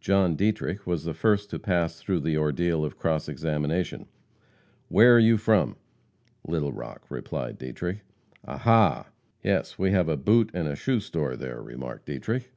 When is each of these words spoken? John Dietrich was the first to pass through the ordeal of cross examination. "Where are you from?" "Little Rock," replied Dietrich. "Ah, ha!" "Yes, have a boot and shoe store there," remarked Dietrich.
John 0.00 0.34
Dietrich 0.34 0.88
was 0.88 1.04
the 1.04 1.14
first 1.14 1.50
to 1.50 1.58
pass 1.60 2.00
through 2.00 2.18
the 2.18 2.36
ordeal 2.36 2.84
of 2.84 2.98
cross 2.98 3.28
examination. 3.28 4.06
"Where 4.88 5.14
are 5.14 5.20
you 5.20 5.36
from?" 5.36 5.76
"Little 6.44 6.72
Rock," 6.72 7.04
replied 7.08 7.58
Dietrich. 7.58 8.00
"Ah, 8.44 8.58
ha!" 8.58 9.06
"Yes, 9.44 9.74
have 9.78 10.08
a 10.08 10.16
boot 10.16 10.50
and 10.52 10.76
shoe 10.76 10.98
store 10.98 11.36
there," 11.36 11.62
remarked 11.62 12.06
Dietrich. 12.06 12.50